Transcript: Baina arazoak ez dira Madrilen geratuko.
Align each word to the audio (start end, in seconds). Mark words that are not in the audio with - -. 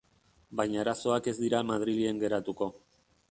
Baina 0.61 0.79
arazoak 0.83 1.29
ez 1.33 1.35
dira 1.43 1.61
Madrilen 1.71 2.25
geratuko. 2.27 2.73